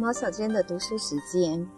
[0.00, 1.68] 毛小娟的读书时间。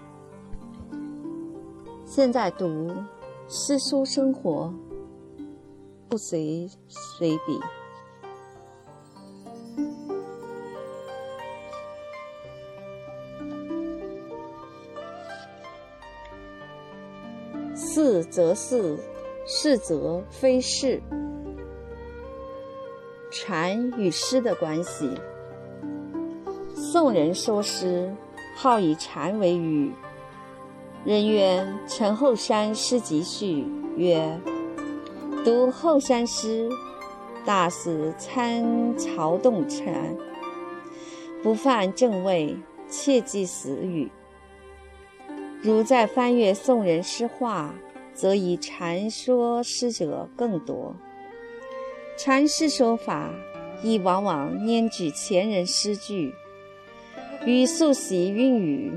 [2.05, 2.67] 现在读
[3.49, 4.71] 《诗书生活》，
[6.07, 7.59] 不随随笔。
[17.75, 18.99] 是则是，
[19.47, 21.01] 是则非是。
[23.33, 25.11] 禅与诗的关系。
[26.93, 28.13] 宋人说诗，
[28.57, 29.93] 好以禅为语。
[31.05, 33.65] 人曰：“陈后山诗集序
[33.97, 34.41] 曰：
[35.45, 36.69] 读后山诗，
[37.45, 40.17] 大似参曹洞禅，
[41.45, 42.57] 不犯正位，
[42.89, 44.11] 切忌死语。
[45.63, 47.73] 如再翻阅宋人诗话，
[48.13, 50.97] 则以禅说诗者更多。
[52.19, 53.33] 禅诗说法，
[53.81, 56.35] 亦往往拈举前人诗句。”
[57.47, 58.93] 与素习韵语，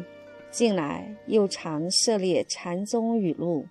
[0.51, 3.65] 近来又常涉猎禅宗语录，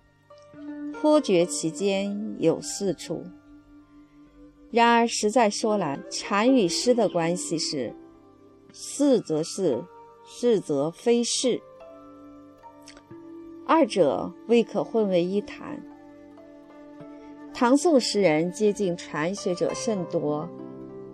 [0.91, 3.23] 颇觉其间有四处。
[4.71, 7.93] 然而实在说来，禅与诗的关系是：
[8.73, 9.83] 是则是，
[10.25, 11.61] 是则非是，
[13.67, 15.85] 二者未可混为一谈。
[17.53, 20.49] 唐宋诗人接近禅学者甚多，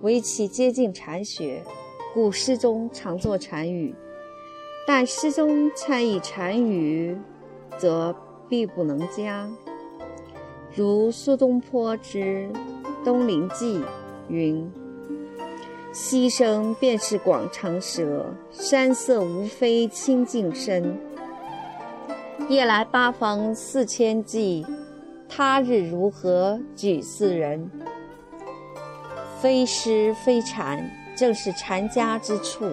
[0.01, 1.61] 唯其接近禅学。
[2.11, 3.93] 古诗中常作禅语，
[4.87, 7.15] 但诗中参以禅语，
[7.77, 8.15] 则
[8.49, 9.47] 必不能加。
[10.75, 12.49] 如苏东坡之
[13.05, 13.77] 《东林记》
[14.27, 14.71] 云
[15.93, 20.97] ：“溪声便是广长舌，山色无非清净身。
[22.47, 24.65] 夜来八方四千骑，
[25.27, 27.69] 他日如何举四人？”
[29.39, 30.89] 非诗非禅。
[31.19, 32.71] 正是禅家之处。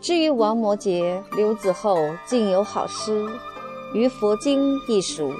[0.00, 1.96] 至于王摩诘、刘子厚，
[2.26, 3.24] 竟有好诗，
[3.94, 5.32] 于佛经亦属，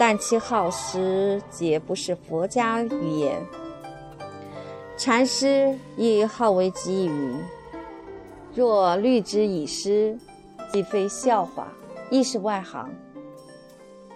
[0.00, 3.40] 但其好诗皆不是佛家语言。
[4.96, 7.36] 禅师亦好为己语，
[8.52, 10.18] 若律之以诗，
[10.72, 11.72] 既非笑话，
[12.10, 12.90] 亦是外行。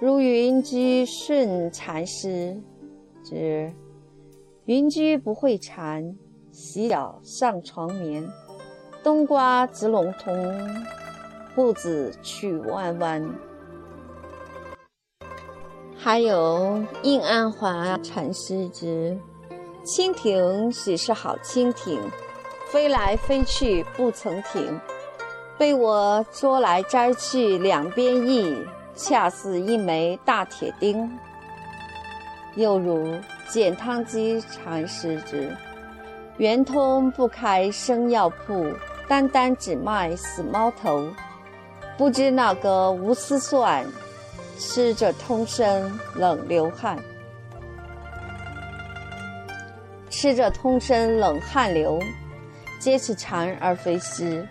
[0.01, 2.61] 如云居顺禅师
[3.23, 3.73] 之，
[4.65, 6.17] 云居不会禅。
[6.55, 8.25] 洗脚上床眠，
[9.03, 10.87] 冬瓜子笼通，
[11.53, 13.29] 步子曲弯弯。
[15.99, 19.19] 还有印安华禅师之：
[19.85, 21.99] 蜻蜓许是好蜻蜓，
[22.69, 24.81] 飞来飞去不曾停，
[25.59, 28.57] 被我捉来摘去两边翼，
[28.95, 31.19] 恰似一枚大铁钉。
[32.55, 33.13] 又如
[33.49, 35.51] 简汤基禅师之。
[36.39, 38.67] 圆通不开生药铺，
[39.07, 41.09] 单单只卖死猫头。
[41.97, 43.87] 不知那个无丝蒜，
[44.59, 46.99] 吃着通身冷流汗。
[50.11, 52.01] 吃着通身冷汗流，
[52.81, 54.45] 皆是禅而非诗。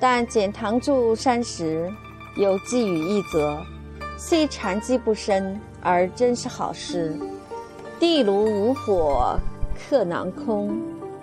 [0.00, 1.92] 但简堂住山时，
[2.38, 3.60] 有寄语一则，
[4.16, 7.14] 虽禅机不深，而真是好诗。
[7.98, 9.38] 地炉无火，
[9.76, 10.80] 客囊空。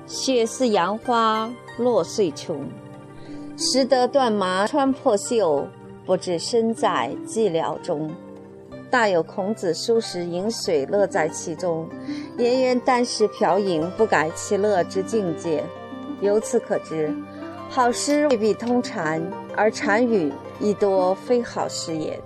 [0.08, 2.70] 雪似杨花落碎琼，
[3.58, 5.68] 识得断麻穿破袖，
[6.06, 8.12] 不知身在寂寥中。
[8.92, 11.90] 大有孔子书时饮水乐在其中，
[12.38, 15.64] 颜渊当时瓢饮不改其乐之境界。
[16.22, 17.14] 由此可知，
[17.68, 19.22] 好诗未必通禅，
[19.56, 22.22] 而禅语亦多非好诗也。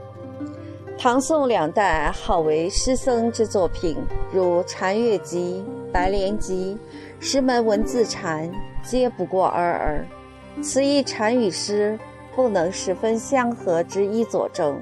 [1.02, 3.96] 唐宋两代好为诗僧之作品，
[4.34, 6.78] 如《禅乐集》《白莲集》。
[7.26, 8.52] 石门文字禅，
[8.84, 10.06] 皆不过尔尔。
[10.62, 11.98] 此一禅与诗
[12.36, 14.78] 不能十分相合之一佐证。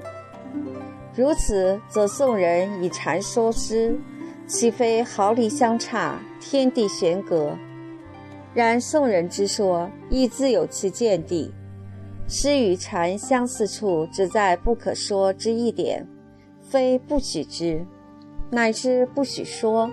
[1.14, 3.96] 如此，则宋人以禅说诗，
[4.44, 7.56] 岂非毫厘相差，天地悬隔？
[8.52, 11.54] 然宋人之说，亦自有其见地。
[12.30, 16.06] 诗与禅相似处，只在不可说之一点，
[16.60, 17.82] 非不许之，
[18.50, 19.90] 乃是不许说。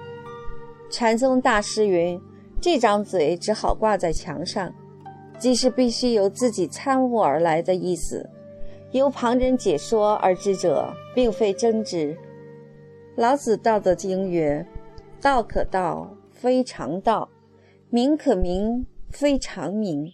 [0.92, 2.22] 禅宗大师云。
[2.62, 4.74] 这张嘴只好挂在墙上，
[5.38, 8.28] 即是必须由自己参悟而来的意思，
[8.92, 12.18] 由旁人解说而知者，并非真知。
[13.18, 14.66] 老子《道德经》曰
[15.22, 17.30] ：“道可道，非常道；
[17.90, 20.12] 名可名，非常名。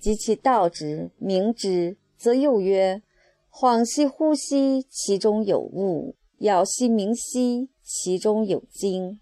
[0.00, 3.02] 及其道之，明之，则又曰：
[3.50, 9.20] 恍兮惚兮，其中有物；杳兮明兮，其中有精。”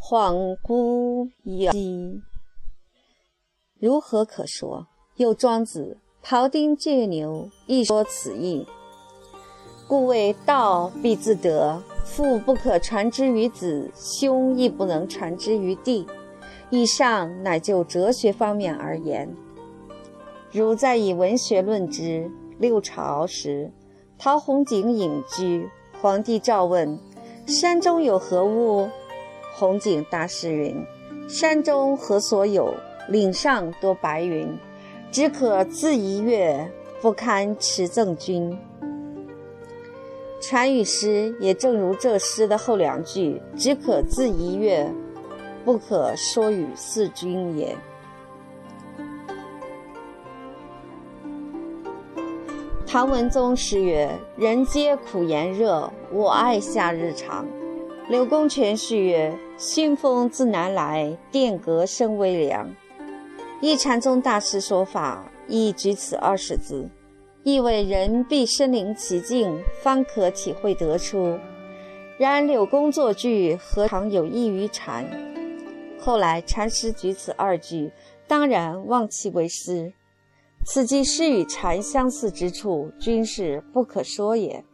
[0.00, 1.28] 恍惚
[1.72, 2.22] 兮，
[3.78, 4.86] 如何可说？
[5.16, 8.64] 又庄子《庖丁解牛》亦说此意。
[9.88, 16.06] 故谓道必自得，父不可传之于子，兄亦不能传之于弟。
[16.70, 19.34] 以上乃就哲学方面而言。
[20.50, 23.70] 如再以文学论之，六朝时，
[24.18, 25.68] 陶弘景隐居，
[26.00, 26.98] 皇帝诏问
[27.46, 28.88] ：“山中有何物？”
[29.54, 30.74] 弘景答诗云
[31.28, 32.74] ：“山中何所有？
[33.08, 34.48] 岭上多白云，
[35.10, 36.70] 只可自怡悦，
[37.02, 38.56] 不堪持赠君。”
[40.40, 44.90] 传语诗也正如这诗的后两句：“只可自怡悦，
[45.64, 47.76] 不可说与四君也。”
[52.90, 57.46] 唐文宗诗曰：“人皆苦炎热，我爱夏日长。”
[58.08, 62.66] 柳公权诗曰：“熏风自南来，殿阁生微凉。”
[63.60, 66.88] 一禅宗大师说法亦举此二十字。
[67.42, 71.38] 意为人必身临其境，方可体会得出。
[72.16, 75.04] 然柳公作句何尝有异于禅？
[76.00, 77.92] 后来禅师举此二句，
[78.26, 79.92] 当然望其为诗。
[80.64, 84.64] 此即诗与禅相似之处，均是不可说也。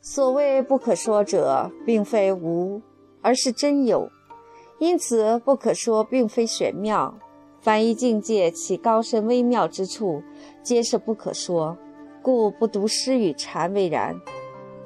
[0.00, 2.80] 所谓不可说者，并非无，
[3.20, 4.08] 而是真有。
[4.78, 7.18] 因此，不可说并非玄妙。
[7.60, 10.22] 凡一境界其高深微妙之处，
[10.62, 11.76] 皆是不可说，
[12.22, 14.18] 故不独诗与禅为然。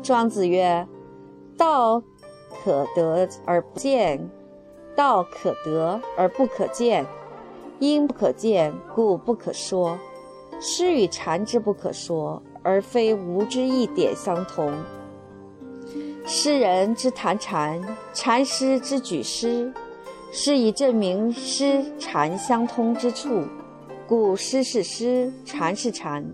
[0.03, 0.89] 庄子曰
[1.57, 2.03] ：“道
[2.65, 4.31] 可得而不见，
[4.97, 7.07] 道可得而不可见，
[7.91, 9.99] 因不可见，故不可说。
[10.61, 14.73] 诗与禅之不可说，而非无之一点相同。
[16.25, 17.81] 诗人之谈禅，
[18.15, 19.73] 禅师之举诗。”
[20.31, 23.43] 是以证明诗禅相通之处，
[24.07, 26.25] 故诗是诗，禅是禅，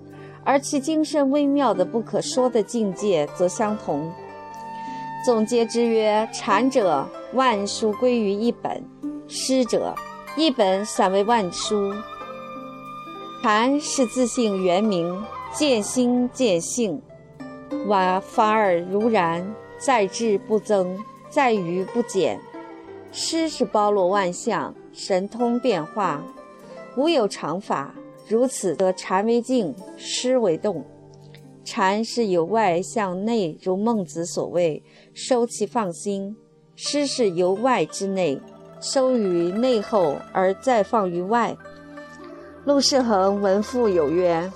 [0.45, 4.13] 而其精神微妙的不可说的境界则相同。
[5.25, 8.81] 总结之曰：禅者，万书归于一本；
[9.27, 9.93] 诗者，
[10.39, 11.93] 一本散为万书。
[13.43, 15.21] 禅是自性原名，
[15.53, 17.03] 见心见性，
[17.89, 20.97] 瓦法尔如然，在智不增，
[21.29, 22.41] 在于不减。
[23.11, 26.23] 诗是包罗万象，神通变化，
[26.97, 27.93] 无有常法。
[28.29, 30.85] 如此则禅为静，诗为动。
[31.65, 36.31] 禅是由外向内，如孟子所谓“收其放心”；
[36.77, 38.41] 诗是由外之内，
[38.81, 41.57] 收于内后而再放于外。
[42.65, 44.51] 陆世恒文赋有曰：“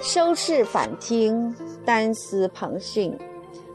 [0.00, 1.54] 收视反听，
[1.84, 3.18] 单思旁训，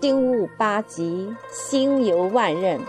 [0.02, 2.80] 心悟八极，心游万仞。”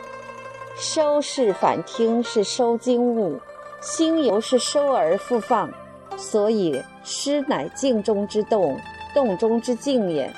[0.79, 3.39] 收是反听，是收经物；
[3.81, 5.71] 心游是收而复放，
[6.19, 8.79] 所以诗乃静中之动，
[9.15, 10.31] 动中之静也。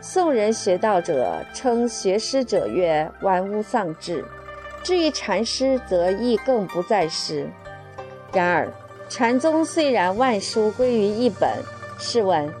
[0.00, 4.24] 宋人学道者称学诗者曰“玩物丧志”，
[4.84, 7.48] 至于禅师，则亦更不在师。
[8.34, 8.70] 然而，
[9.08, 11.50] 禅宗虽然万书归于一本，
[11.98, 12.52] 试问：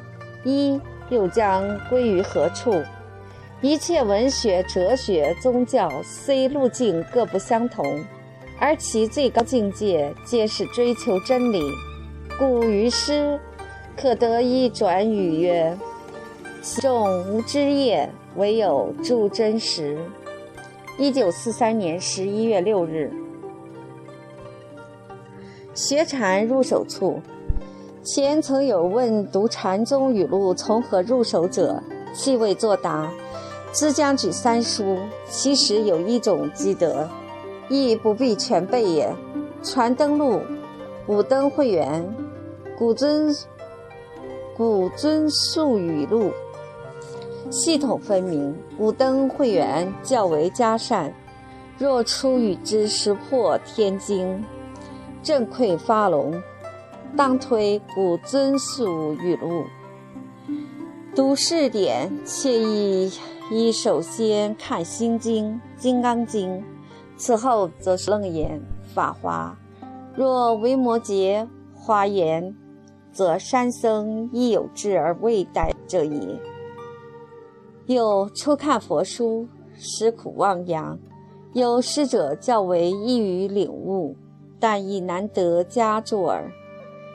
[0.42, 2.82] 一又将归于何处？
[3.60, 8.02] 一切文学、哲学、宗教，虽路径各不相同，
[8.58, 11.62] 而其最高境界皆是追求真理。
[12.38, 13.38] 故于诗，
[13.96, 15.76] 可得一转语曰
[16.62, 19.98] ：“其中无知业，唯有铸真实。”
[20.96, 23.12] 一九四三年十一月六日，
[25.74, 27.20] 学禅入手处。
[28.04, 31.82] 前曾有问读禅宗语录从何入手者，
[32.14, 33.10] 弃未作答。
[33.72, 34.98] 只将举三书，
[35.28, 37.08] 其实有一种积德，
[37.68, 39.12] 亦不必全背也。
[39.64, 40.42] 传灯录、
[41.08, 42.14] 五灯会元、
[42.78, 43.34] 古尊、
[44.56, 46.30] 古尊述语录，
[47.50, 48.54] 系统分明。
[48.78, 51.12] 五灯会元较为佳善，
[51.78, 54.44] 若出与之识破天经，
[55.22, 56.42] 正愧发聋，
[57.16, 59.64] 当推古尊述语录。
[61.14, 63.12] 读试点，惬意。
[63.50, 66.50] 宜首先看《心经》《金刚经》，
[67.16, 68.58] 此后则是《楞严》
[68.94, 69.54] 《法华》。
[70.16, 72.56] 若维摩诘、华严，
[73.12, 76.40] 则山僧亦有志而未逮者也。
[77.86, 80.98] 又初看佛书，实苦忘扬，
[81.52, 84.16] 有师者较为易于领悟，
[84.58, 86.50] 但亦难得佳作耳。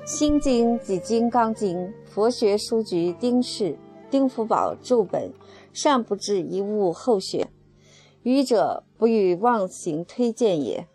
[0.08, 3.78] 《心经》及《金刚经》，佛学书局丁氏、
[4.12, 5.32] 丁福宝著本。
[5.72, 7.48] 尚不至一物后学，
[8.24, 10.88] 愚者不欲妄行推荐也。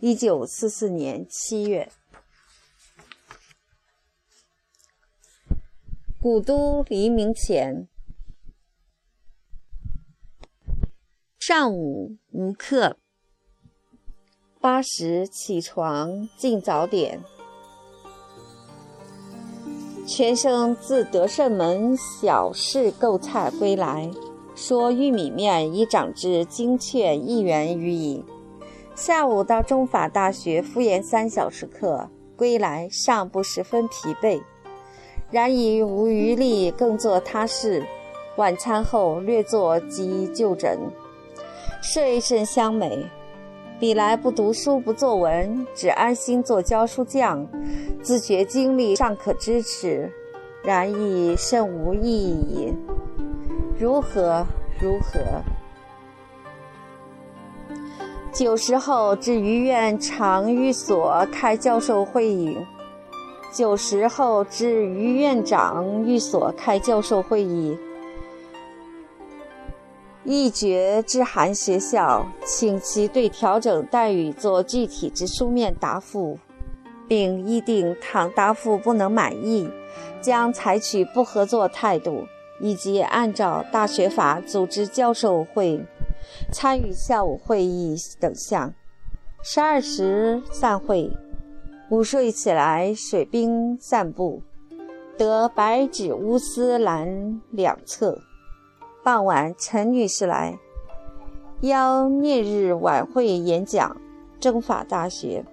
[0.00, 1.90] 一九四四年七月。
[6.20, 7.88] 古都黎明前。
[11.48, 12.96] 上午无课，
[14.60, 17.22] 八时起床进早点。
[20.04, 24.10] 全生自德胜门小市购菜归来，
[24.56, 28.24] 说玉米面已涨至精确一元余矣。
[28.96, 34.42] 下午到中法大学复研三小时课，归来尚不十分疲惫，
[35.30, 37.86] 然已无余力更做他事。
[38.36, 40.80] 晚餐后略作急就诊。
[41.82, 43.06] 睡甚香美，
[43.78, 47.46] 比来不读书不作文，只安心做教书匠，
[48.02, 50.10] 自觉经历尚可支持，
[50.64, 52.72] 然亦甚无意义。
[53.78, 54.44] 如何
[54.80, 55.20] 如何？
[58.32, 62.56] 九时后至于院常寓所开教授会议。
[63.52, 67.78] 九时后至于院长寓所开教授会议。
[70.26, 76.36] 一决之函学校，请其对调整待遇做具体之书面答复，
[77.06, 79.70] 并议定倘答复不能满意，
[80.20, 82.24] 将采取不合作态度，
[82.60, 85.80] 以及按照大学法组织教授会，
[86.52, 88.74] 参与下午会议等项。
[89.44, 91.08] 十二时散会，
[91.88, 94.42] 午睡起来水兵散步，
[95.16, 98.18] 得白纸乌丝栏两侧。
[99.06, 100.58] 傍晚，陈女士来，
[101.60, 103.96] 邀翌日晚会演讲。
[104.40, 105.44] 政法大学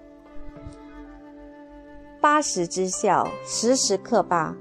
[2.19, 4.55] 八时之校，十时课罢，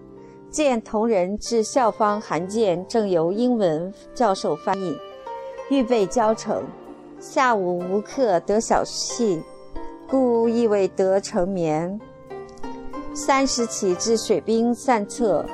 [0.50, 4.94] 见同仁至校方函件，正由英文教授翻译，
[5.70, 6.62] 预备交呈。
[7.18, 9.40] 下午无课，得小憩，
[10.06, 11.99] 故亦未得成眠。
[13.14, 15.46] 三时起至水兵散策。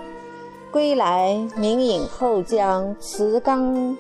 [0.71, 3.97] 归来，明影后将词纲、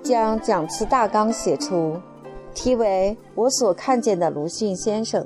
[0.00, 2.00] 将讲词大纲写出，
[2.54, 5.22] 题为《我所看见的鲁迅先生》。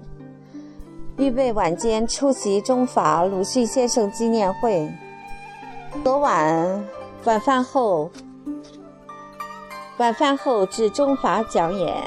[1.19, 4.91] 预备晚间出席中法鲁迅先生纪念会。
[6.03, 6.89] 昨晚
[7.25, 8.11] 晚饭后，
[9.99, 12.03] 晚饭后至中法讲演，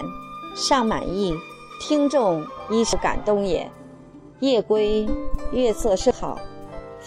[0.56, 1.36] 尚满意，
[1.80, 3.70] 听众亦是感动也。
[4.40, 5.08] 夜归，
[5.52, 6.40] 月色甚好。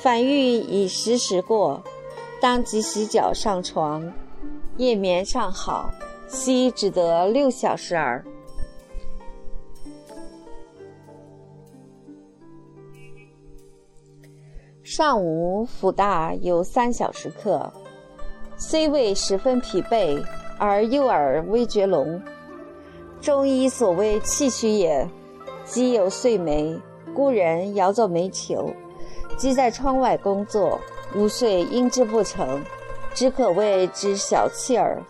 [0.04, 1.82] 反欲已时时过，
[2.38, 4.12] 当即洗脚上床，
[4.76, 5.90] 夜眠尚好，
[6.28, 8.22] 惜只得六小时耳。
[14.82, 17.72] 上午辅大有三小时课，
[18.58, 20.22] 虽未十分疲惫，
[20.58, 22.20] 而右耳微觉聋。
[23.22, 25.08] 中医所谓气虚也，
[25.64, 26.78] 即有睡眉，
[27.14, 28.70] 故人摇作煤球。
[29.36, 30.80] 即在窗外工作，
[31.14, 32.62] 午睡应之不成，
[33.12, 35.02] 只可谓之小气耳。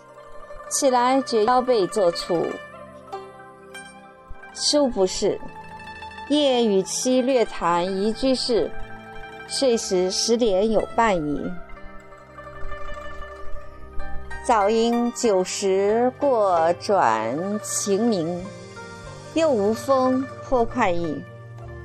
[0.70, 2.46] 起来觉腰背作处，
[4.54, 5.40] 殊不是。
[6.28, 8.70] 夜与妻略谈宜居事，
[9.46, 11.52] 睡时十点有半矣。
[14.42, 18.42] 早应九时过转晴明，
[19.34, 21.22] 又无风，颇快意。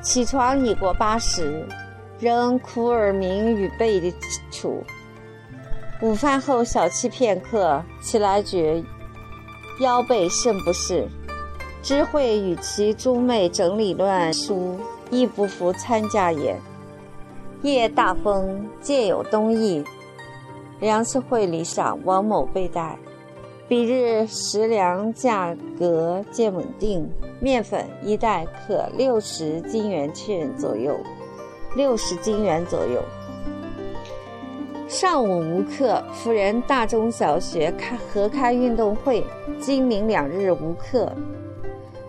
[0.01, 1.67] 起床已过八时。
[2.19, 4.13] 仍苦耳鸣与背的
[4.51, 4.83] 楚。
[6.01, 8.83] 午饭后小憩片刻，起来觉
[9.79, 11.07] 腰背甚不适。
[11.81, 14.77] 知会与其诸妹整理乱书，
[15.09, 16.55] 亦不服参加也。
[17.61, 19.83] 夜大风，渐有冬意。
[20.81, 22.97] 粮食会理上王某被带。
[23.67, 27.09] 彼日食粮价格渐稳定，
[27.39, 30.97] 面粉一袋可六十金元券左右。
[31.75, 33.03] 六十金元左右。
[34.88, 39.23] 上午无课，辅仁大中小学开合开运动会，
[39.59, 41.11] 今明两日无课。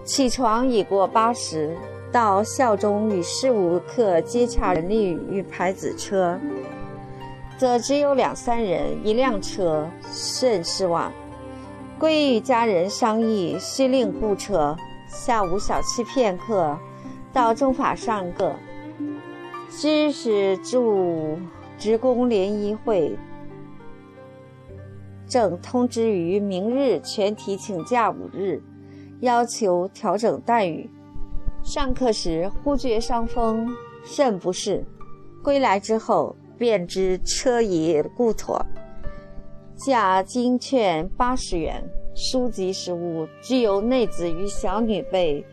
[0.03, 1.77] 起床已过八时，
[2.11, 6.39] 到校中与事务课接洽人力与牌子车，
[7.59, 11.13] 则只有两三人一辆车，甚失望。
[11.99, 14.75] 归与家人商议，需另雇车。
[15.07, 16.79] 下午小憩片刻，
[17.31, 18.55] 到中法上课。
[19.71, 21.39] 知识助
[21.79, 23.17] 职工联谊会
[25.29, 28.61] 正通知于明日全体请假五日，
[29.21, 30.91] 要求调整待遇。
[31.63, 33.69] 上课时忽觉伤风，
[34.05, 34.85] 甚不适。
[35.41, 38.61] 归来之后，便知车已故妥。
[39.77, 41.81] 价金券八十元，
[42.17, 45.47] 书籍食物具有内子与小女辈。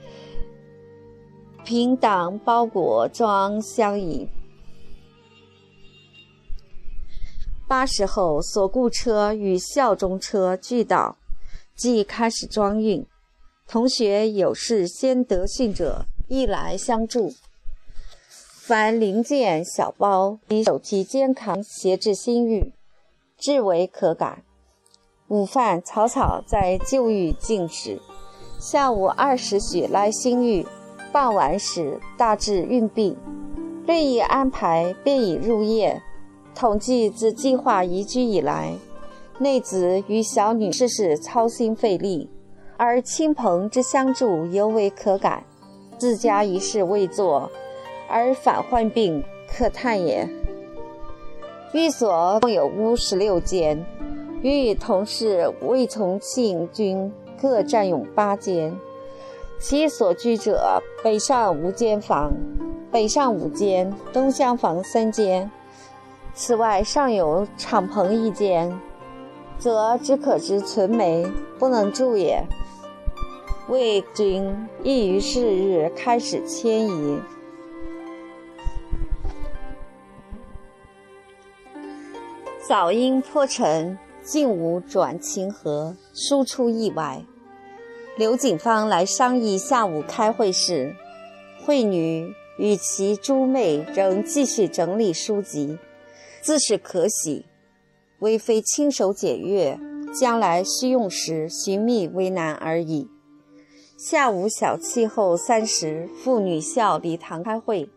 [1.68, 4.30] 平党包裹装相宜。
[7.68, 11.18] 八时后，所雇车与校中车俱到，
[11.76, 13.06] 即开始装运。
[13.68, 17.34] 同学有事先得信者，亦来相助。
[18.62, 22.72] 凡零件小包，以手提肩扛携至新域，
[23.38, 24.46] 至为可感。
[25.28, 28.00] 午饭草草在旧域进食，
[28.58, 30.66] 下午二时许来新域，
[31.18, 33.18] 傍晚时大致运毕，
[33.88, 36.00] 略一安排，便已入夜。
[36.54, 38.72] 统计自计划移居以来，
[39.40, 42.30] 内子与小女事事操心费力，
[42.78, 45.44] 而亲朋之相助尤为可感。
[45.98, 47.50] 自家一事未做，
[48.08, 50.30] 而反患病，可叹也。
[51.74, 53.84] 寓所共有屋十六间，
[54.44, 58.78] 与同事魏从庆军各占用八间，
[59.60, 62.32] 其所居者北上无间房，
[62.92, 65.50] 北上五间，东厢房三间。
[66.34, 68.80] 此外，尚有敞篷一间，
[69.58, 71.26] 则只可知存梅，
[71.58, 72.46] 不能住也。
[73.68, 77.20] 魏军亦于是日开始迁移。
[82.62, 87.24] 早因破城，竟无转清河，输出意外。
[88.18, 90.96] 刘景芳来商议下午开会时，
[91.64, 95.78] 惠女与其诸妹仍继续整理书籍。
[96.42, 97.46] 自是可喜，
[98.18, 99.80] 唯非亲手检阅，
[100.12, 103.08] 将来需用时寻觅为难而已。
[103.98, 107.88] 下午小憩后三时，妇女校礼堂开会，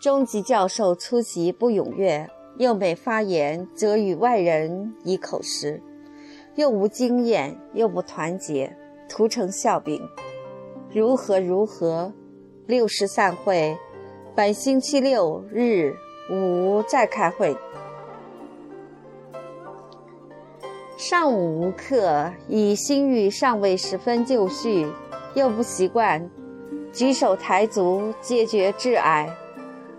[0.00, 5.82] 中级教授出席不踊跃，又每发言则与外人以口实，
[6.54, 8.74] 又无经验，又不团结，
[9.12, 10.08] 徒成笑柄。
[10.90, 12.10] 如何如何？
[12.66, 13.76] 六时散会，
[14.34, 15.94] 本星期六日
[16.30, 17.54] 午再开会。
[20.96, 24.86] 上午无课，以心欲尚未十分就绪，
[25.34, 26.30] 又不习惯，
[26.90, 29.28] 举手抬足皆觉挚爱，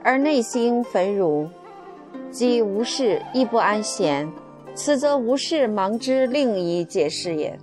[0.04, 1.48] 而内心焚如，
[2.32, 4.28] 即无事亦不安闲。
[4.74, 7.60] 此则无事忙之另一解释也。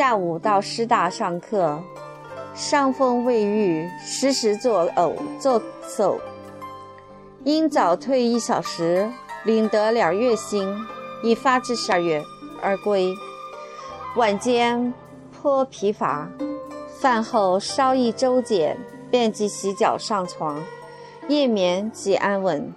[0.00, 1.78] 下午到师大上课，
[2.54, 6.18] 伤风未愈，时时作呕作嗽，
[7.44, 9.06] 因早退一小时，
[9.44, 10.74] 领得两月薪，
[11.22, 12.24] 已发至十二月。
[12.62, 13.14] 而归，
[14.16, 14.90] 晚间
[15.30, 16.26] 颇疲乏，
[16.98, 18.78] 饭后稍一周检，
[19.10, 20.64] 便即洗脚上床，
[21.28, 22.72] 夜眠即安稳。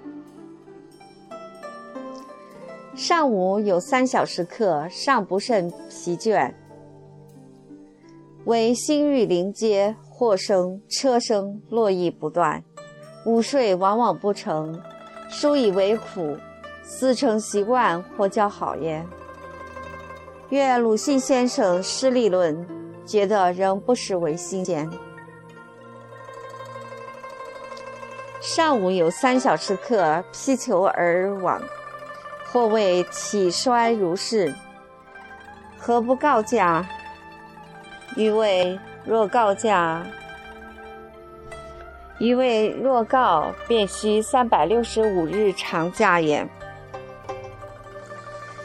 [2.94, 6.54] 上午有三小时课，尚不甚疲倦，
[8.46, 12.62] 为新玉林街货声、车声络绎不断，
[13.26, 14.82] 午睡往往不成，
[15.30, 16.38] 书以为苦，
[16.84, 19.08] 似成习惯或较好焉。
[20.50, 22.68] 阅鲁迅先生诗理论，
[23.06, 24.90] 觉得仍不失为新鲜。
[28.42, 31.62] 上午有三小时课，披裘而往，
[32.52, 34.54] 或谓体衰如是，
[35.78, 36.86] 何不告假？
[38.16, 40.06] 余谓若告假，
[42.20, 46.48] 余谓若告，便需三百六十五日长假也。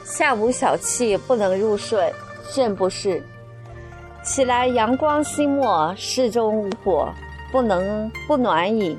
[0.04, 2.12] 下午小憩不能入睡，
[2.44, 3.22] 甚不是。
[4.22, 7.08] 起来阳光西没，室中无火，
[7.50, 8.98] 不能不暖矣。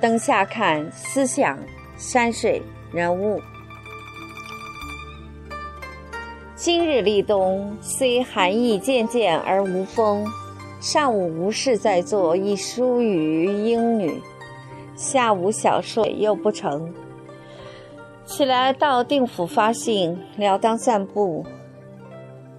[0.00, 1.58] 灯下看思想、
[1.96, 2.62] 山水、
[2.92, 3.40] 人物。
[6.60, 10.26] 今日立冬，虽寒意渐渐而无风。
[10.80, 14.20] 上午无事在做，一疏于英女。
[14.96, 16.92] 下午小睡又不成。
[18.26, 21.46] 起来到定府发信，了当散步。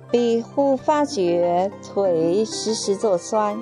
[0.10, 3.62] 彼忽发觉腿时时作酸，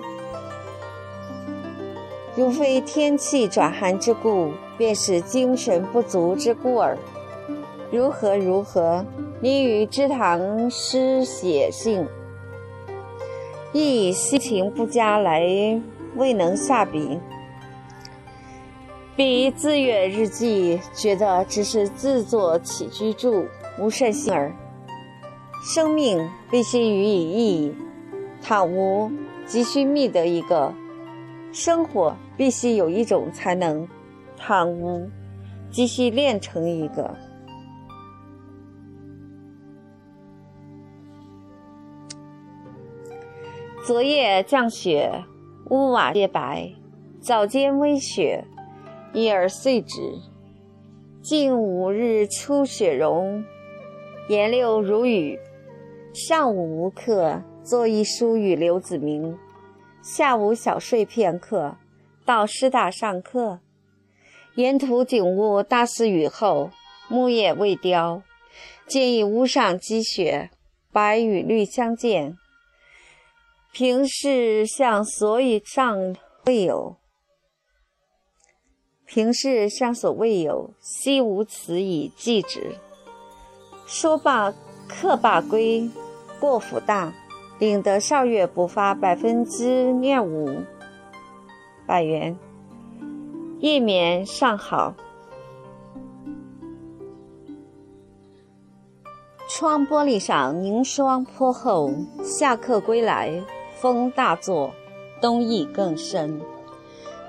[2.36, 6.95] 如非天气转寒之故，便是精神不足之故耳。
[7.89, 9.04] 如何如何？
[9.39, 12.04] 你与知堂师写信，
[13.71, 15.80] 亦心情不佳，来
[16.15, 17.19] 未能下笔。
[19.15, 23.45] 比自阅日记，觉得只是自作起居注，
[23.80, 24.52] 无甚心耳。
[25.62, 27.76] 生命必须予以意义，
[28.41, 29.12] 倘无，
[29.45, 30.73] 急需觅得一个；
[31.52, 33.88] 生活必须有一种才能，
[34.36, 35.08] 倘无，
[35.69, 37.15] 急需练成一个。
[43.88, 45.23] 昨夜降雪，
[45.69, 46.76] 屋瓦皆白；
[47.21, 48.43] 早间微雪。
[49.13, 49.97] 一而遂之。
[51.21, 53.45] 近五日出雪融，
[54.28, 55.39] 颜六如雨。
[56.13, 59.38] 上午无课，作一书与刘子明。
[60.02, 61.78] 下午小睡片刻，
[62.26, 63.62] 到师大上课。
[64.56, 66.71] 沿途景物大似雨后，
[67.08, 68.21] 木叶未凋，
[68.86, 70.50] 见一屋上积雪，
[70.91, 72.38] 白与绿相间。
[73.71, 76.97] 平视向所以上未有，
[79.06, 82.75] 平视向所未有，昔无此以记之。
[83.86, 84.53] 说罢，
[84.88, 85.89] 客罢归，
[86.39, 87.13] 过府大。
[87.60, 90.62] 领得少月补发百分之廿五
[91.88, 92.38] 百元，
[93.60, 94.93] 页面尚好。
[99.49, 101.89] 窗玻璃上凝霜颇厚。
[102.23, 103.43] 下客归来，
[103.79, 104.73] 风大作，
[105.21, 106.41] 冬意更深。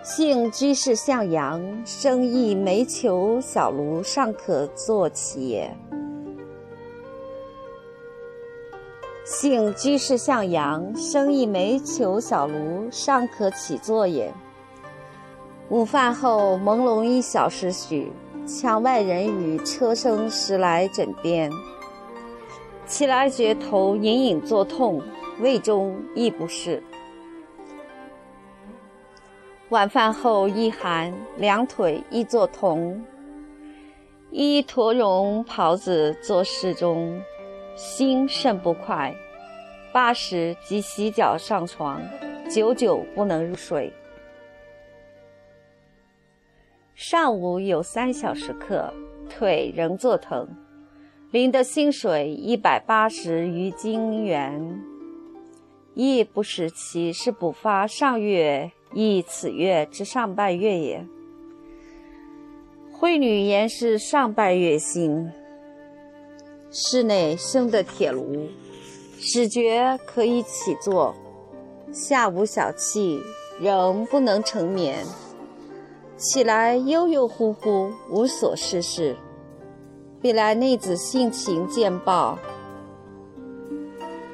[0.02, 5.76] 幸居士向阳，生意煤球小炉尚可坐起也。
[9.24, 14.32] 幸居士向阳，生一煤球小炉，尚可起坐也。
[15.68, 18.11] 午饭后朦胧一小时许，
[18.46, 21.52] 墙外人语，车声驶来枕边。
[22.87, 25.02] 起来觉头隐隐作痛，
[25.40, 26.83] 胃中亦不适。
[29.68, 33.05] 晚饭后一寒，两腿亦作痛。
[34.31, 37.20] 一驼绒袍子坐室中。
[37.77, 39.14] 心甚不快，
[39.92, 42.03] 八时即洗脚上床，
[42.51, 43.92] 久久不能入睡。
[46.96, 48.92] 上午有三小时课，
[49.31, 50.48] 腿仍作疼，
[51.31, 54.83] 领的薪水一百八十余金元，
[56.00, 61.04] 亦不识其是补发上月亦此月之上半月也。
[62.92, 65.28] 惠女言是上半月星。
[66.70, 68.46] 室内生的铁炉，
[69.18, 71.16] 始觉可以起坐。
[71.92, 73.20] 下午小憩，
[73.61, 75.04] 仍不能成眠。
[76.16, 79.16] 起来悠悠乎乎，无所事事。
[80.22, 82.38] 比来内子性情渐暴，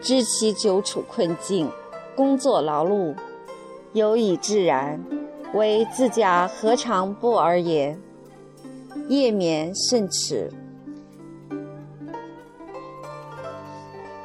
[0.05, 1.67] 知其久处困境，
[2.15, 3.15] 工作劳碌，
[3.95, 5.03] 有以自然，
[5.55, 7.97] 为自家何尝不尔也？
[9.09, 10.53] 夜眠甚迟。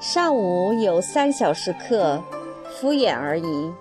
[0.02, 2.22] 上午有三小时课，
[2.74, 3.72] 敷衍而已，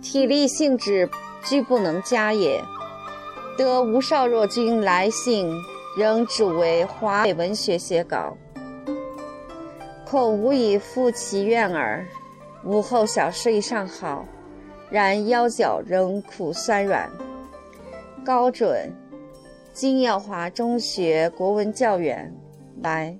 [0.00, 1.10] 体力性质
[1.44, 2.64] 俱不能加也。
[3.58, 5.52] 得吴少若君来信，
[5.98, 8.34] 仍只为华北文学写稿，
[10.06, 12.06] 恐无以复其愿耳。
[12.64, 14.26] 午后小睡尚好，
[14.90, 17.10] 然腰脚仍苦酸软。
[18.24, 18.90] 高准，
[19.72, 22.34] 金耀华中学国文教员，
[22.82, 23.18] 来，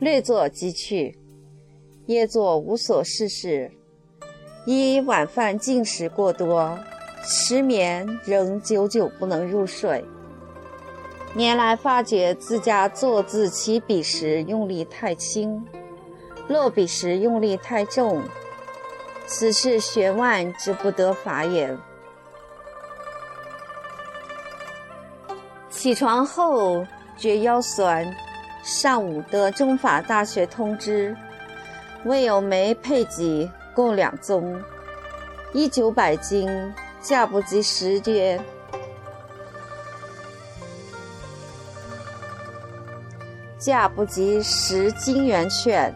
[0.00, 1.16] 略作即去。
[2.06, 3.70] 夜作无所事事，
[4.66, 6.78] 一晚饭进食过多，
[7.22, 10.04] 失眠仍久久不能入睡。
[11.32, 15.64] 年来发觉自家坐字起笔时用力太轻，
[16.48, 18.22] 落笔时用力太重，
[19.26, 21.76] 此是学万之不得法也。
[25.70, 28.14] 起床后觉腰酸，
[28.62, 31.16] 上午得中法大学通知。
[32.04, 34.62] 未有煤配给，共两宗，
[35.54, 36.50] 一九百斤，
[37.00, 38.38] 价不及十绢，
[43.58, 45.94] 价不及十金元券。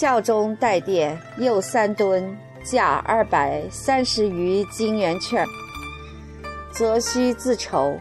[0.00, 5.44] 孝中带电，又三吨，价二百三十余金元券，
[6.70, 7.98] 则需自筹。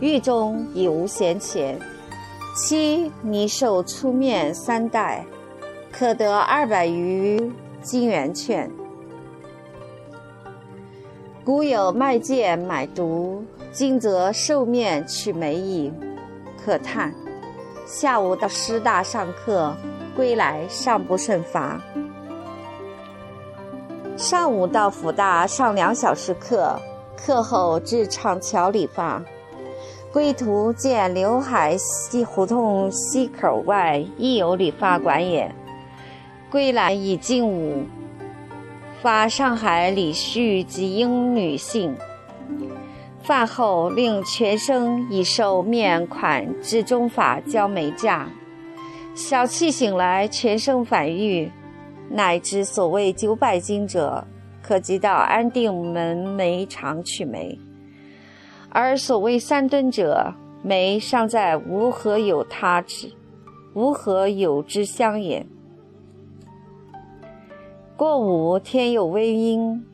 [0.00, 1.78] 狱中已无闲钱。
[2.56, 5.22] 七尼寿出面三代，
[5.92, 7.52] 可得二百余
[7.82, 8.70] 金元券。
[11.44, 15.92] 古有卖剑买毒，今则寿面取梅矣，
[16.64, 17.12] 可叹。
[17.84, 19.76] 下午到师大上课，
[20.20, 21.80] 归来尚不甚乏。
[24.18, 26.78] 上午到辅大上两小时课，
[27.16, 29.22] 课后至长桥理发。
[30.12, 35.50] 归途见刘海西胡同西口外亦有理发馆也。
[36.50, 37.86] 归来已近午，
[39.00, 41.96] 发上海李旭及英女性。
[43.22, 48.28] 饭后令全生以收面款至中法交美价。
[49.20, 51.52] 小憩醒来，全生反愈，
[52.08, 54.26] 乃至所谓九百斤者，
[54.62, 57.56] 可及到安定门煤厂取煤。
[58.70, 63.12] 而所谓三吨者，梅尚在无何有他之，
[63.74, 65.46] 无何有之相也。
[67.98, 69.84] 过午天有微阴，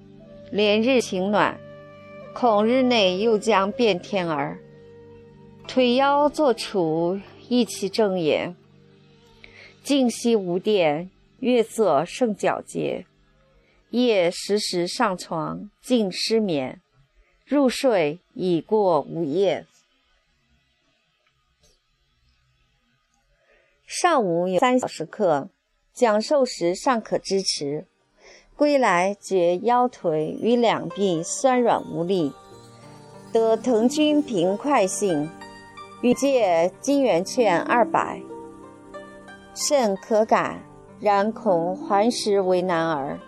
[0.53, 1.59] 连日晴暖，
[2.33, 4.57] 恐日内又将变天儿。
[5.67, 8.55] 腿腰坐处，意气正也。
[9.87, 13.07] 静息无电，月色甚皎洁。
[13.90, 16.81] 夜时时上床，竟失眠。
[17.44, 19.64] 入睡已过午夜。
[23.87, 25.51] 上午有三小时课，
[25.94, 27.87] 讲授时尚可支持。
[28.57, 32.33] 归来觉腰腿与两臂酸软无力，
[33.33, 35.31] 得藤君平快性，
[36.03, 38.20] 欲借金元券二百，
[39.57, 40.62] 甚可感，
[41.01, 43.19] 然恐还时为难耳。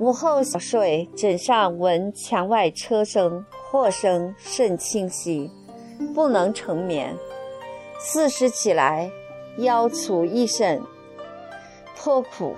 [0.00, 5.48] 午后小睡，枕上闻墙外车声、货声甚清晰，
[6.12, 7.14] 不能成眠。
[8.00, 9.08] 四时起来，
[9.58, 10.82] 腰粗益甚，
[11.96, 12.56] 颇苦。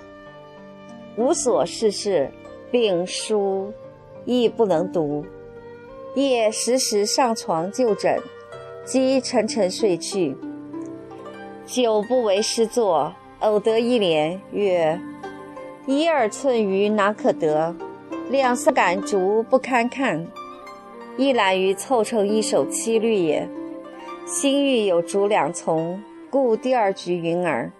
[1.17, 2.31] 无所事事，
[2.71, 3.71] 病书
[4.25, 5.23] 亦不能读。
[6.15, 8.19] 夜时时上床就枕，
[8.83, 10.35] 即沉沉睡去。
[11.65, 14.99] 久不为诗作，偶得一联，曰
[15.87, 17.75] ：“一二寸余哪可得？
[18.29, 20.27] 两三杆竹不堪看。
[21.17, 23.49] 一览于凑成一首七律也。
[24.27, 25.99] 心欲有竹两丛，
[26.29, 27.71] 故第二句云耳。”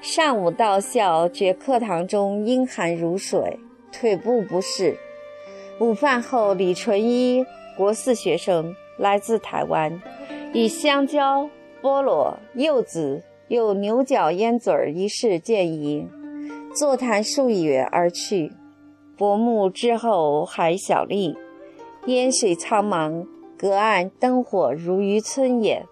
[0.00, 3.60] 上午到校，觉课堂中阴寒如水，
[3.92, 4.96] 腿部不适。
[5.80, 7.44] 午饭后，李纯一
[7.76, 10.00] 国四学生来自台湾，
[10.54, 11.48] 以香蕉、
[11.82, 16.08] 菠萝、柚子、又牛角烟嘴儿一事建议，
[16.74, 18.52] 座谈数月而去。
[19.16, 21.36] 薄暮之后还小立，
[22.06, 23.26] 烟水苍茫，
[23.58, 25.84] 隔岸灯火如渔村也。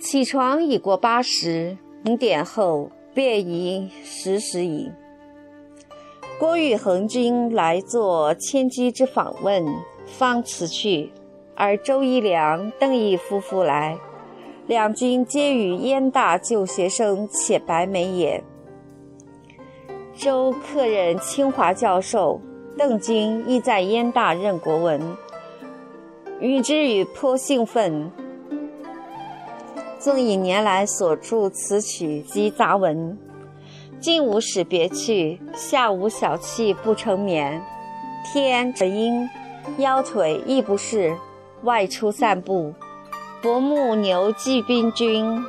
[0.00, 4.90] 起床已过八时，五点后便已十时矣。
[6.38, 9.64] 郭玉恒君来做千机之访问，
[10.06, 11.10] 方辞去，
[11.58, 13.98] 而周一良、邓毅夫妇来，
[14.66, 18.44] 两君皆与燕大旧学生且白眉也。
[20.14, 22.40] 周客任清华教授，
[22.76, 25.00] 邓君亦在燕大任国文，
[26.40, 28.12] 与之语颇兴奋。
[29.98, 33.18] 赠以年来所著词曲及杂文，
[33.98, 35.40] 今无使别去。
[35.54, 37.62] 下午小憩不成眠，
[38.30, 39.26] 天则阴，
[39.78, 41.16] 腰腿亦不适，
[41.66, 42.72] 外出散步。
[43.42, 45.44] 伯木牛骑兵军，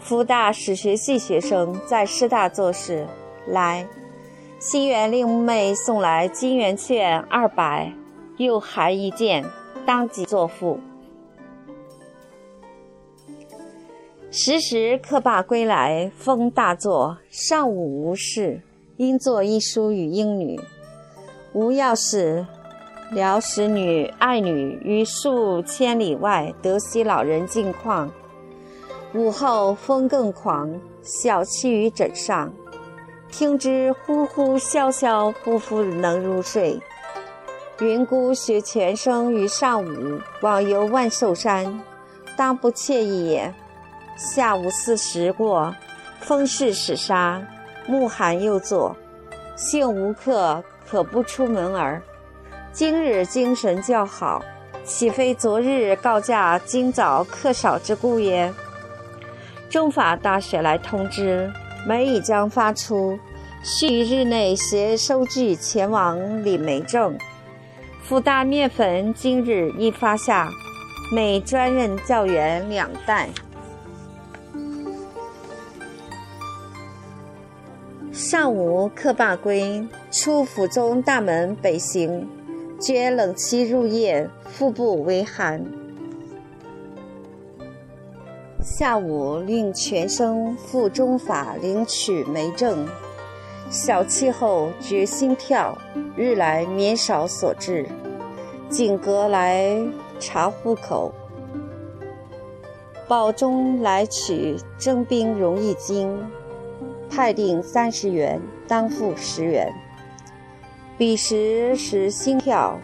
[0.00, 3.06] 福大史学系学生在师大做事，
[3.46, 3.86] 来，
[4.58, 7.92] 新元令妹送来金元券二百，
[8.38, 9.44] 又还一件。
[9.84, 10.78] 当即作赋。
[14.30, 17.18] 时时课罢归来，风大作。
[17.30, 18.62] 上午无事，
[18.96, 20.60] 应作一书与英女。
[21.54, 22.46] 无要事，
[23.10, 28.10] 聊使女爱女于数千里外得悉老人近况。
[29.12, 32.50] 午后风更狂，小憩于枕上，
[33.30, 36.80] 听之呼呼萧萧，不复能入睡。
[37.80, 41.82] 云姑学全生于上午，往游万寿山，
[42.34, 43.52] 当不惬意也。
[44.16, 45.74] 下午四时过，
[46.20, 47.46] 风势始杀，
[47.86, 48.96] 暮寒又作，
[49.54, 52.02] 幸无客，可不出门儿。
[52.72, 54.42] 今日精神较好，
[54.82, 58.52] 岂非昨日告假今早客少之故也？
[59.68, 61.52] 中法大学来通知，
[61.86, 63.18] 梅已将发出，
[63.62, 67.16] 须日内携收据前往领梅证。
[68.02, 70.50] 福大面粉今日一发下，
[71.14, 73.28] 每专任教员两袋。
[78.32, 82.26] 上午课罢归，出府中大门北行，
[82.80, 85.62] 觉冷气入夜，腹部微寒。
[88.62, 92.88] 下午令全生赴中法领取梅证。
[93.68, 95.76] 小憩后觉心跳，
[96.16, 97.86] 日来绵少所致。
[98.70, 99.76] 景阁来
[100.18, 101.12] 查户口，
[103.06, 106.18] 保中来取征兵容易金，
[107.14, 109.70] 派定三十元，当付十元。
[110.96, 112.78] 彼时时心跳，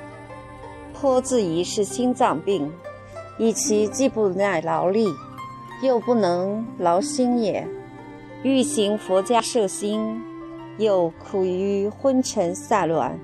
[0.93, 2.71] 颇自疑是心脏病，
[3.39, 5.09] 以其既不耐劳力，
[5.83, 7.67] 又不能劳心也。
[8.43, 10.21] 欲行佛家摄心，
[10.77, 13.19] 又苦于昏沉散乱，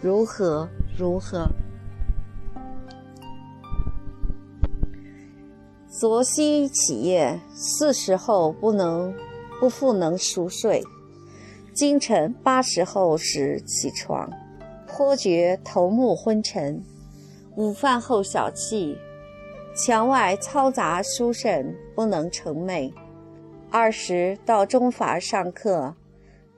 [0.00, 1.46] 如何如何？
[5.86, 9.14] 昨夕起夜，四时后不能
[9.60, 10.82] 不复能熟睡，
[11.74, 14.32] 今晨八时后时起床，
[14.88, 16.82] 颇觉头目昏沉。
[17.56, 18.96] 午饭后小憩，
[19.76, 22.90] 墙外嘈杂书甚，不能成寐。
[23.70, 25.94] 二时到中法上课，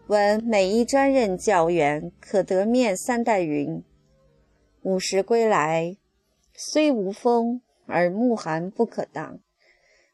[0.06, 3.82] 闻每一专任教员可得面三代云。
[4.82, 5.96] 午时归来，
[6.54, 9.40] 虽无风，而目寒不可当。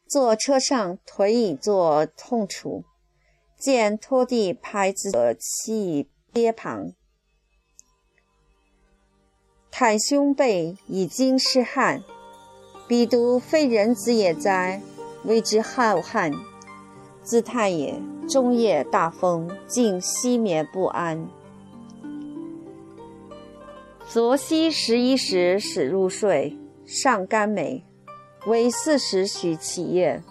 [0.08, 2.82] 坐车上腿已作痛楚，
[3.58, 6.94] 见拖地拍子的气跌旁，
[9.70, 12.02] 袒胸背已经湿汗，
[12.88, 14.80] 彼独非人子也哉？
[15.24, 16.32] 为之浩瀚。
[17.22, 21.28] 自叹也，终夜大风，竟息眠不安。
[24.08, 27.84] 昨夕十一时始入睡，尚甘美，
[28.46, 30.22] 为四时许起夜，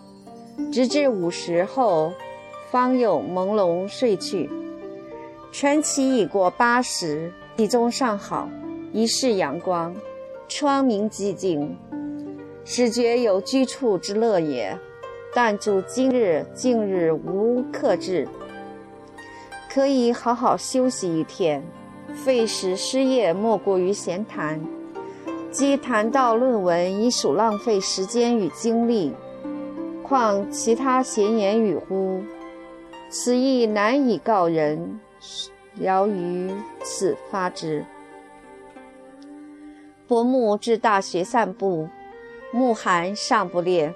[0.71, 2.13] 直至五时后，
[2.71, 4.49] 方有朦胧睡去。
[5.51, 8.49] 晨起已过八时，体中尚好，
[8.91, 9.95] 一室阳光，
[10.47, 11.77] 窗明几净，
[12.63, 14.77] 始觉有居处之乐也。
[15.33, 18.27] 但主今日近日无克制，
[19.69, 21.63] 可以好好休息一天。
[22.15, 24.59] 费时失业莫过于闲谈，
[25.57, 29.11] 即谈到论文，已属浪费时间与精力，
[30.03, 32.21] 况其他闲言语乎？
[33.09, 34.99] 此意难以告人，
[35.73, 36.51] 聊于
[36.83, 37.83] 此发之。
[40.07, 41.89] 伯母至大学散步，
[42.53, 43.91] 暮寒尚不烈。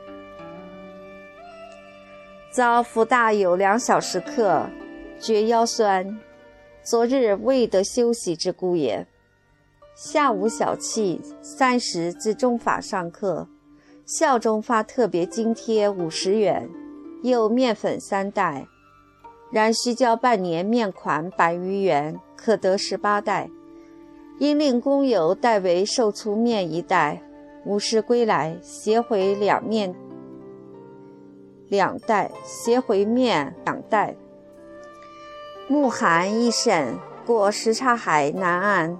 [2.52, 4.68] 遭福大有两小时课，
[5.20, 6.20] 觉腰酸。
[6.82, 9.06] 昨日未得休息之故也。
[10.04, 13.48] 下午小憩，三时至中法上课，
[14.04, 16.68] 校中发特别津贴五十元，
[17.22, 18.66] 又面粉三袋，
[19.52, 23.52] 然需交半年面款百余元，可得十八袋。
[24.40, 27.22] 因令工友代为售出面一袋，
[27.64, 29.94] 五时归来，携回两面。
[31.68, 34.16] 两袋携回面两袋。
[35.68, 39.00] 暮寒亦甚，过什刹海南岸，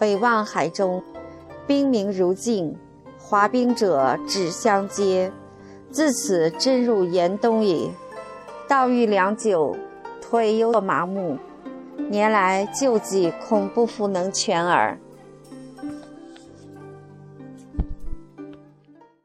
[0.00, 1.02] 北望海中，
[1.66, 2.74] 冰明如镜，
[3.18, 5.30] 滑冰者指相接。
[5.90, 7.92] 自此真入严冬矣。
[8.66, 9.76] 道遇良久，
[10.22, 11.36] 腿又麻木，
[12.08, 14.98] 年来救济恐不复能全耳。